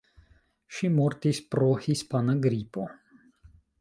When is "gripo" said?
2.47-2.87